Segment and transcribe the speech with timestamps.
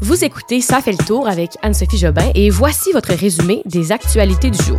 [0.00, 4.48] Vous écoutez Ça fait le tour avec Anne-Sophie Jobin et voici votre résumé des actualités
[4.48, 4.78] du jour.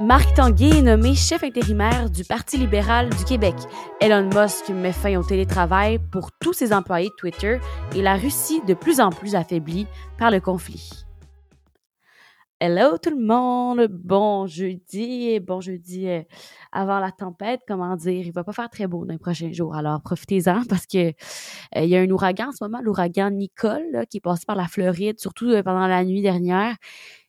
[0.00, 3.54] Marc Tanguay est nommé chef intérimaire du Parti libéral du Québec.
[4.00, 7.60] Elon Musk met fin au télétravail pour tous ses employés de Twitter
[7.94, 9.86] et la Russie de plus en plus affaiblie
[10.18, 11.04] par le conflit.
[12.62, 16.22] Hello tout le monde, bon jeudi, bon jeudi euh,
[16.72, 19.74] avant la tempête, comment dire, il va pas faire très beau dans les prochains jours,
[19.74, 21.12] alors profitez-en parce que euh,
[21.76, 24.66] il y a un ouragan en ce moment, l'ouragan Nicole, qui est passé par la
[24.68, 26.76] Floride, surtout euh, pendant la nuit dernière,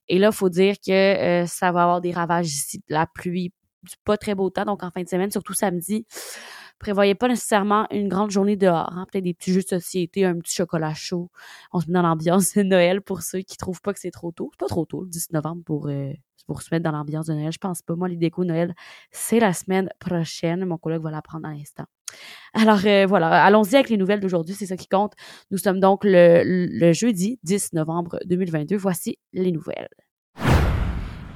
[0.09, 3.53] et là, il faut dire que ça va avoir des ravages ici, la pluie,
[4.03, 6.05] pas très beau temps, donc en fin de semaine, surtout samedi,
[6.81, 8.91] prévoyez pas nécessairement une grande journée dehors.
[8.91, 9.05] Hein.
[9.11, 11.29] Peut-être des petits jeux de société, un petit chocolat chaud.
[11.71, 14.31] On se met dans l'ambiance de Noël pour ceux qui trouvent pas que c'est trop
[14.31, 14.49] tôt.
[14.53, 16.11] C'est pas trop tôt, le 10 novembre, pour, euh,
[16.47, 17.51] pour se mettre dans l'ambiance de Noël.
[17.51, 17.95] Je pense pas.
[17.95, 18.73] Moi, les décos Noël,
[19.11, 20.65] c'est la semaine prochaine.
[20.65, 21.85] Mon collègue va l'apprendre à l'instant.
[22.53, 25.13] Alors euh, voilà, allons-y avec les nouvelles d'aujourd'hui, c'est ça qui compte.
[25.49, 28.75] Nous sommes donc le, le jeudi 10 novembre 2022.
[28.75, 29.87] Voici les nouvelles.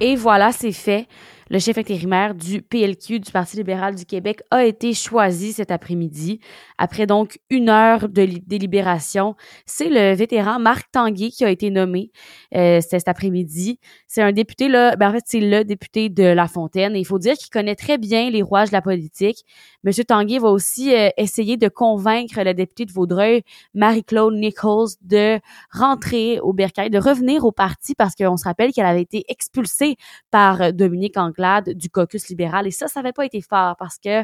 [0.01, 1.07] Et voilà, c'est fait.
[1.51, 6.39] Le chef intérimaire du PLQ du Parti libéral du Québec a été choisi cet après-midi.
[6.79, 9.35] Après donc une heure de délibération,
[9.67, 12.09] c'est le vétéran Marc Tanguay qui a été nommé
[12.55, 13.79] euh, cet après-midi.
[14.07, 16.95] C'est un député là, ben en fait c'est le député de La Fontaine.
[16.95, 19.45] Et il faut dire qu'il connaît très bien les rouages de la politique.
[19.83, 23.43] Monsieur Tanguay va aussi euh, essayer de convaincre la députée de Vaudreuil,
[23.75, 25.39] Marie-Claude Nichols, de
[25.71, 29.95] rentrer au Bercail, de revenir au parti parce qu'on se rappelle qu'elle avait été expulsée
[30.31, 32.67] par Dominique Anglade du caucus libéral.
[32.67, 34.23] Et ça, ça n'avait pas été fort parce que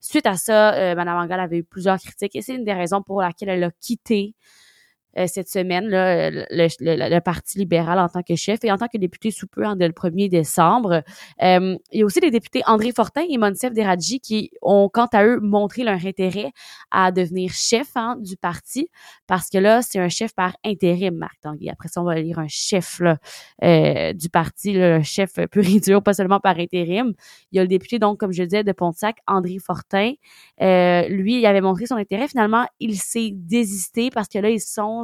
[0.00, 3.02] suite à ça, euh, Mme Angal avait eu plusieurs critiques et c'est une des raisons
[3.02, 4.34] pour laquelle elle a quitté
[5.18, 8.88] euh, cette semaine, là, le, le, Parti libéral en tant que chef et en tant
[8.88, 11.02] que député sous peu, en, le 1er décembre.
[11.42, 15.08] Euh, il y a aussi les députés André Fortin et Monsef Deradji qui ont, quant
[15.12, 16.50] à eux, montré leur intérêt
[16.90, 18.88] à devenir chef hein, du parti
[19.26, 21.70] parce que là, c'est un chef par intérim, Marc Tanguy.
[21.70, 23.18] Après ça, on va lire un chef là,
[23.62, 27.12] euh, du parti, le chef pur et dur, pas seulement par intérim.
[27.50, 30.12] Il y a le député, donc, comme je disais, de Pontiac, André Fortin.
[30.60, 32.28] Euh, lui, il avait montré son intérêt.
[32.28, 35.01] Finalement, il s'est désisté parce que là, ils sont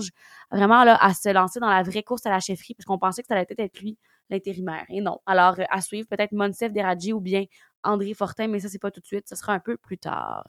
[0.51, 3.23] vraiment là, à se lancer dans la vraie course à la chefferie, parce qu'on pensait
[3.23, 3.99] que ça allait peut-être être lui,
[4.31, 4.85] l'intérimaire.
[4.89, 5.19] Et non.
[5.27, 7.45] Alors, euh, à suivre, peut-être Monsef Deradji ou bien
[7.83, 10.45] André Fortin, mais ça, c'est pas tout de suite, ce sera un peu plus tard.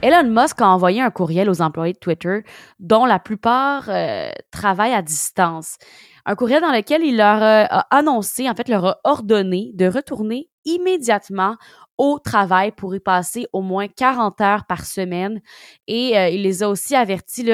[0.00, 2.44] Elon Musk a envoyé un courriel aux employés de Twitter,
[2.78, 5.76] dont la plupart euh, travaillent à distance.
[6.30, 10.50] Un courriel dans lequel il leur a annoncé, en fait, leur a ordonné de retourner
[10.66, 11.56] immédiatement
[11.96, 15.40] au travail pour y passer au moins 40 heures par semaine.
[15.88, 17.44] Et euh, il les a aussi avertis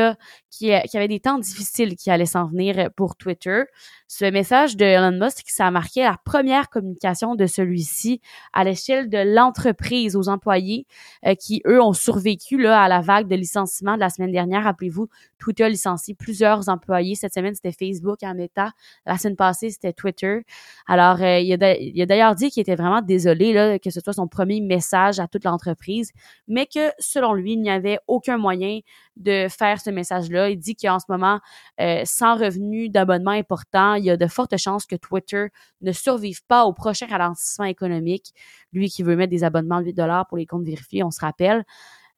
[0.51, 3.63] qu'il y avait des temps difficiles qui allaient s'en venir pour Twitter.
[4.07, 8.21] Ce message de Elon Musk, ça a marqué la première communication de celui-ci
[8.53, 10.87] à l'échelle de l'entreprise aux employés
[11.27, 14.65] euh, qui, eux, ont survécu là, à la vague de licenciement de la semaine dernière.
[14.65, 15.09] Rappelez-vous,
[15.39, 17.15] Twitter a licencié plusieurs employés.
[17.15, 18.64] Cette semaine, c'était Facebook en Meta.
[19.07, 20.45] La semaine passée, c'était Twitter.
[20.87, 24.61] Alors, euh, il a d'ailleurs dit qu'il était vraiment désolé que ce soit son premier
[24.61, 26.13] message à toute l'entreprise,
[26.49, 28.81] mais que selon lui, il n'y avait aucun moyen
[29.17, 30.51] de faire ce message-là.
[30.51, 31.41] Il dit qu'en ce moment,
[31.81, 35.49] euh, sans revenu d'abonnement important, il y a de fortes chances que Twitter
[35.83, 38.33] ne survive pas au prochain ralentissement économique.
[38.73, 41.21] Lui qui veut mettre des abonnements de 8 dollars pour les comptes vérifiés, on se
[41.21, 41.65] rappelle.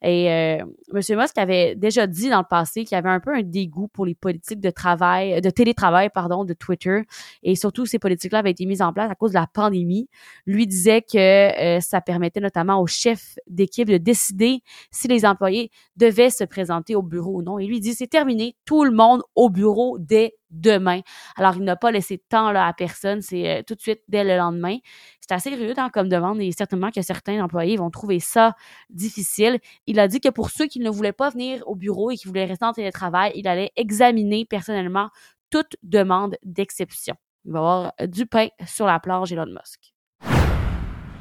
[0.03, 0.63] Et euh,
[0.93, 1.17] M.
[1.17, 4.13] Musk avait déjà dit dans le passé qu'il avait un peu un dégoût pour les
[4.13, 7.01] politiques de travail, de télétravail, pardon, de Twitter.
[7.41, 10.07] Et surtout, ces politiques-là avaient été mises en place à cause de la pandémie.
[10.45, 14.59] Lui disait que euh, ça permettait notamment aux chefs d'équipe de décider
[14.91, 17.57] si les employés devaient se présenter au bureau ou non.
[17.57, 21.01] Et lui dit, c'est terminé, tout le monde au bureau dès demain.
[21.35, 24.23] Alors, il n'a pas laissé de temps à personne, c'est euh, tout de suite dès
[24.23, 24.77] le lendemain.
[25.21, 28.55] C'est assez rude hein, comme demande et certainement que certains employés vont trouver ça
[28.89, 29.59] difficile.
[29.85, 32.27] Il a dit que pour ceux qui ne voulaient pas venir au bureau et qui
[32.27, 35.09] voulaient rester en télétravail, il allait examiner personnellement
[35.49, 37.15] toute demande d'exception.
[37.45, 39.96] Il va y avoir du pain sur la plage Elon Musk.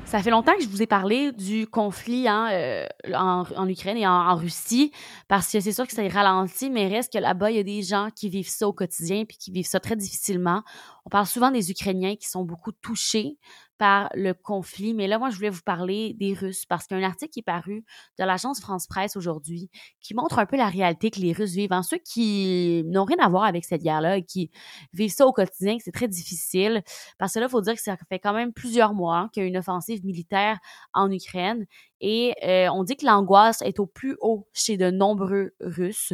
[0.07, 4.07] Ça fait longtemps que je vous ai parlé du conflit hein, euh, en, Ukraine et
[4.07, 4.93] en, Russie,
[5.27, 7.65] parce que c'est sûr que ça est ralenti, mais reste que là-bas, il y a
[7.65, 10.63] des gens qui vivent ça au quotidien puis qui vivent ça très difficilement.
[11.07, 13.39] On parle souvent des Ukrainiens qui sont beaucoup touchés
[13.79, 14.93] par le conflit.
[14.93, 17.31] Mais là, moi, je voulais vous parler des Russes parce qu'il y a un article
[17.31, 17.85] qui est paru
[18.19, 19.71] de l'agence France Presse aujourd'hui
[20.01, 21.73] qui montre un peu la réalité que les Russes vivent.
[21.73, 24.51] En ceux qui n'ont rien à voir avec cette guerre-là et qui
[24.93, 26.83] vivent ça au quotidien, c'est très difficile.
[27.19, 29.47] Parce que là, il faut dire que ça fait quand même plusieurs mois qu'il y
[29.47, 30.59] a une offensive militaire
[30.93, 31.67] en Ukraine
[32.01, 36.13] et euh, on dit que l'angoisse est au plus haut chez de nombreux Russes.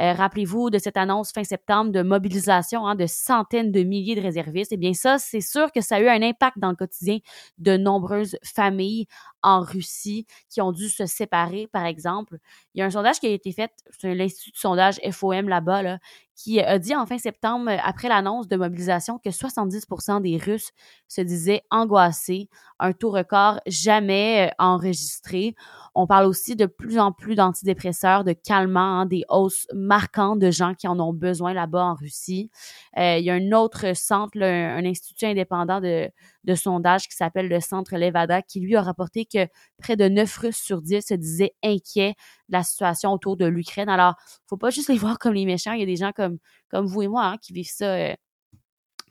[0.00, 4.20] Euh, rappelez-vous de cette annonce fin septembre de mobilisation hein, de centaines de milliers de
[4.20, 4.72] réservistes.
[4.72, 7.18] Eh bien ça, c'est sûr que ça a eu un impact dans le quotidien
[7.58, 9.06] de nombreuses familles
[9.46, 12.38] en Russie qui ont dû se séparer, par exemple.
[12.74, 15.82] Il y a un sondage qui a été fait, c'est l'Institut de sondage FOM là-bas,
[15.82, 15.98] là,
[16.36, 20.72] qui a dit en fin septembre, après l'annonce de mobilisation, que 70% des Russes
[21.08, 25.54] se disaient angoissés, un taux record jamais euh, enregistré.
[25.94, 30.50] On parle aussi de plus en plus d'antidépresseurs, de calmants, hein, des hausses marquantes de
[30.50, 32.50] gens qui en ont besoin là-bas en Russie.
[32.98, 36.10] Euh, il y a un autre centre, un, institut indépendant de,
[36.44, 39.35] de sondage qui s'appelle le Centre Levada, qui lui a rapporté que
[39.78, 42.14] près de 9 Russes sur 10 se disaient inquiets
[42.48, 43.88] de la situation autour de l'Ukraine.
[43.88, 44.14] Alors,
[44.46, 45.72] faut pas juste les voir comme les méchants.
[45.72, 46.38] Il y a des gens comme,
[46.68, 48.14] comme vous et moi hein, qui vivent ça euh,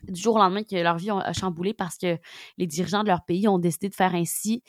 [0.08, 2.18] du jour au lendemain que leur vie a chamboulé parce que
[2.58, 4.64] les dirigeants de leur pays ont décidé de faire ainsi.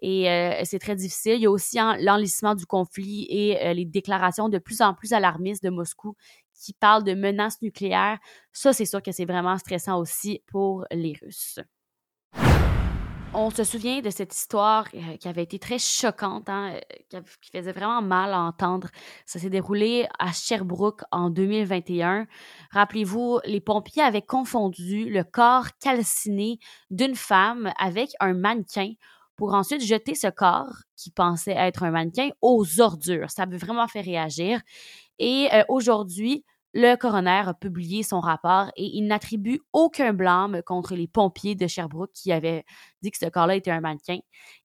[0.00, 1.34] Et euh, c'est très difficile.
[1.34, 5.12] Il y a aussi l'enlissement du conflit et euh, les déclarations de plus en plus
[5.12, 6.14] alarmistes de Moscou
[6.54, 8.18] qui parlent de menaces nucléaires.
[8.52, 11.60] Ça, c'est sûr que c'est vraiment stressant aussi pour les Russes.
[13.34, 16.78] On se souvient de cette histoire euh, qui avait été très choquante, hein,
[17.12, 18.88] euh, qui, faisait vraiment mal à entendre.
[19.26, 22.26] Ça s'est déroulé à Sherbrooke en 2021.
[22.70, 26.58] Rappelez-vous, les pompiers avaient confondu le corps calciné
[26.90, 28.92] d'une femme avec un mannequin
[29.36, 33.30] pour ensuite jeter ce corps, qui pensait être un mannequin, aux ordures.
[33.30, 34.60] Ça avait vraiment fait réagir.
[35.18, 36.44] Et euh, aujourd'hui,
[36.80, 41.66] le coroner a publié son rapport et il n'attribue aucun blâme contre les pompiers de
[41.66, 42.64] Sherbrooke qui avaient
[43.02, 44.18] dit que ce corps-là était un mannequin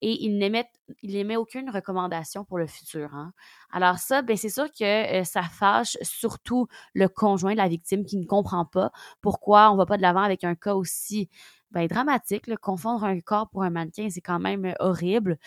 [0.02, 0.68] et il n'émet,
[1.04, 3.14] il aucune recommandation pour le futur.
[3.14, 3.32] Hein.
[3.70, 8.04] Alors ça, ben c'est sûr que euh, ça fâche surtout le conjoint de la victime
[8.04, 8.90] qui ne comprend pas
[9.20, 11.28] pourquoi on va pas de l'avant avec un cas aussi
[11.70, 12.52] ben, dramatique.
[12.56, 15.38] Confondre un corps pour un mannequin, c'est quand même euh, horrible.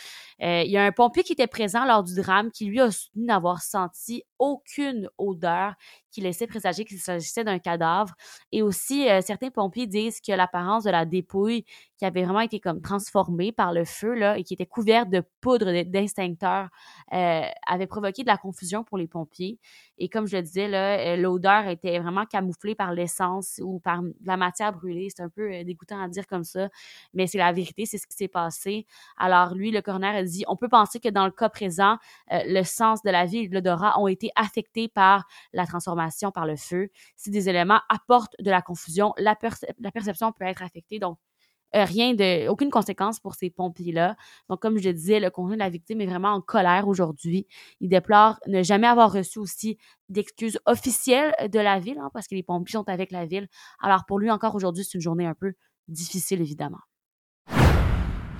[0.42, 2.92] Euh, il y a un pompier qui était présent lors du drame qui lui a
[2.92, 5.74] soutenu n'avoir senti aucune odeur
[6.12, 8.14] qui laissait présager qu'il s'agissait d'un cadavre.
[8.52, 11.66] Et aussi, euh, certains pompiers disent que l'apparence de la dépouille
[11.98, 15.24] qui avait vraiment été comme transformée par le feu là, et qui était couverte de
[15.42, 16.70] poudre d'instincteur
[17.12, 19.60] avait provoqué de la confusion pour les pompiers.
[19.98, 24.38] Et comme je le disais, là, l'odeur était vraiment camouflée par l'essence ou par la
[24.38, 25.10] matière brûlée.
[25.16, 26.70] C'est un peu dégoûtant à dire comme ça,
[27.14, 28.86] mais c'est la vérité, c'est ce qui s'est passé.
[29.18, 31.98] Alors lui, le coroner a dit, on peut penser que dans le cas présent,
[32.32, 36.32] euh, le sens de la vie et de l'odorat ont été affectés par la transformation
[36.32, 36.90] par le feu.
[37.16, 41.00] Si des éléments apportent de la confusion, la, perception peut être affectée.
[41.00, 41.18] Donc,
[41.76, 44.16] euh, rien de, aucune conséquence pour ces pompiers-là.
[44.48, 47.48] Donc, comme je le disais, le conjoint de la victime est vraiment en colère aujourd'hui.
[47.80, 49.78] Il déplore ne jamais avoir reçu aussi
[50.10, 53.48] d'excuses officielles de la ville, hein, parce que les pompiers sont avec la ville.
[53.80, 55.54] Alors, pour lui, encore aujourd'hui, c'est une journée un peu
[55.88, 56.80] difficile, évidemment.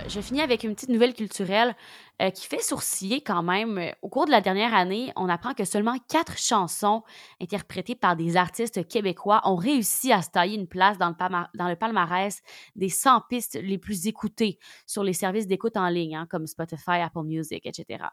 [0.08, 1.76] Je finis avec une petite nouvelle culturelle
[2.22, 3.80] euh, qui fait sourciller quand même.
[4.02, 7.04] Au cours de la dernière année, on apprend que seulement quatre chansons
[7.42, 12.42] interprétées par des artistes québécois ont réussi à se tailler une place dans le, palmarès
[12.76, 17.00] des 100 pistes les plus écoutées sur les services d'écoute en ligne, hein, comme Spotify,
[17.02, 18.06] Apple Music, etc.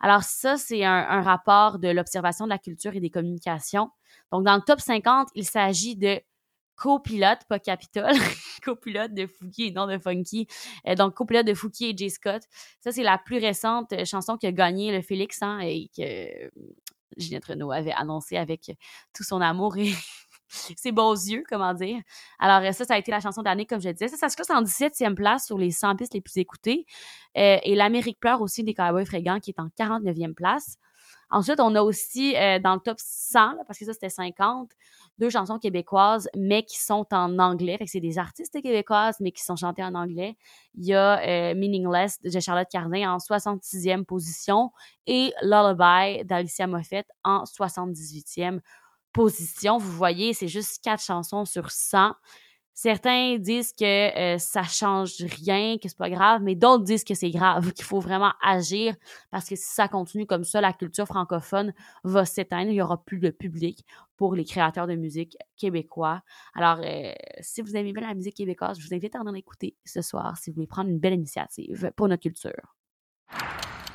[0.00, 3.90] Alors ça, c'est un, un rapport de l'observation de la culture et des communications.
[4.30, 6.20] Donc, dans le top 50, il s'agit de
[6.76, 8.12] copilote, pas Capitol,
[8.64, 10.46] copilote de Fouki et non de Funky.
[10.86, 12.42] Euh, donc, copilote de Fouki et Jay Scott.
[12.80, 16.02] Ça, c'est la plus récente euh, chanson qui a gagné le Félix hein, et que
[16.02, 16.50] euh,
[17.16, 18.72] Ginette Renault avait annoncé avec
[19.14, 19.92] tout son amour et
[20.48, 22.00] ses beaux yeux, comment dire.
[22.38, 24.08] Alors, ça, ça a été la chanson d'année, comme je disais.
[24.08, 26.86] Ça, ça se classe en 17e place sur les 100 pistes les plus écoutées.
[27.34, 30.78] et l'Amérique pleure aussi des Cowboys fréquents qui est en 49e place.
[31.30, 34.70] Ensuite, on a aussi dans le top 100, parce que ça, c'était 50,
[35.18, 37.78] deux chansons québécoises, mais qui sont en anglais.
[37.86, 40.36] C'est des artistes québécoises, mais qui sont chantées en anglais.
[40.74, 44.72] Il y a euh, Meaningless de Charlotte Cardin en 66e position
[45.06, 48.60] et Lullaby d'Alicia Moffett en 78e
[49.12, 49.78] position.
[49.78, 52.12] Vous voyez, c'est juste quatre chansons sur 100.
[52.74, 57.14] Certains disent que euh, ça change rien, que c'est pas grave, mais d'autres disent que
[57.14, 58.96] c'est grave, qu'il faut vraiment agir
[59.30, 63.02] parce que si ça continue comme ça, la culture francophone va s'éteindre, il y aura
[63.04, 66.22] plus de public pour les créateurs de musique québécois.
[66.54, 69.76] Alors, euh, si vous aimez bien la musique québécoise, je vous invite à en écouter
[69.84, 72.74] ce soir si vous voulez prendre une belle initiative pour notre culture.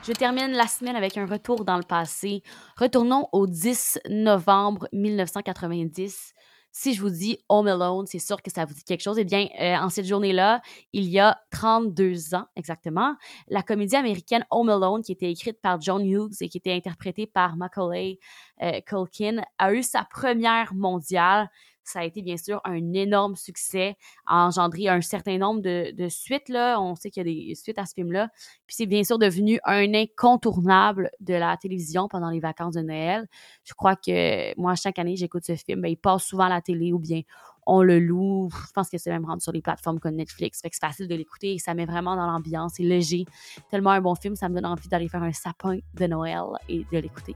[0.03, 2.41] Je termine la semaine avec un retour dans le passé.
[2.77, 6.33] Retournons au 10 novembre 1990
[6.71, 9.17] si je vous dis Home Alone, c'est sûr que ça vous dit quelque chose.
[9.17, 10.61] Eh bien, euh, en cette journée-là,
[10.93, 13.15] il y a 32 ans exactement,
[13.47, 17.27] la comédie américaine Home Alone, qui était écrite par John Hughes et qui était interprétée
[17.27, 18.19] par Macaulay
[18.61, 21.49] euh, Culkin, a eu sa première mondiale.
[21.83, 23.95] Ça a été bien sûr un énorme succès,
[24.27, 26.49] a engendré un certain nombre de, suites.
[26.49, 26.79] Là.
[26.79, 28.29] On sait qu'il y a des suites à ce film-là.
[28.67, 33.27] Puis c'est bien sûr devenu un incontournable de la télévision pendant les vacances de Noël.
[33.63, 35.81] Je crois que moi, chaque année, j'écoute ce film.
[35.81, 37.21] Ben, il passe souvent à la télé ou bien
[37.65, 38.49] on le loue.
[38.67, 40.61] Je pense que c'est même rendu sur les plateformes comme Netflix.
[40.61, 42.73] Fait que c'est facile de l'écouter et ça met vraiment dans l'ambiance.
[42.75, 43.25] C'est léger.
[43.69, 46.85] Tellement un bon film, ça me donne envie d'aller faire un sapin de Noël et
[46.91, 47.35] de l'écouter.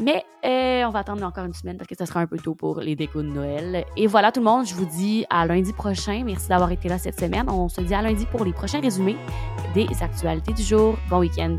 [0.00, 2.54] Mais euh, on va attendre encore une semaine parce que ça sera un peu tôt
[2.54, 3.84] pour les décos de Noël.
[3.96, 6.22] Et voilà tout le monde, je vous dis à lundi prochain.
[6.24, 7.48] Merci d'avoir été là cette semaine.
[7.48, 9.16] On se dit à lundi pour les prochains résumés
[9.74, 10.96] des actualités du jour.
[11.10, 11.58] Bon week-end.